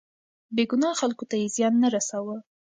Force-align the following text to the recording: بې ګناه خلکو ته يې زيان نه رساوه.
بې 0.55 0.63
ګناه 0.71 0.99
خلکو 1.01 1.23
ته 1.29 1.35
يې 1.41 1.47
زيان 1.55 1.73
نه 1.83 1.87
رساوه. 1.95 2.37